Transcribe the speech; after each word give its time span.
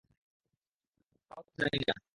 তা-ও 1.31 1.41
তো 1.47 1.51
মা 1.57 1.63
জানি 1.63 1.79
না। 1.87 2.01